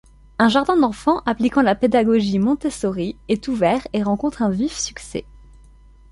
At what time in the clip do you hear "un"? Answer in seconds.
0.39-0.49, 4.41-4.49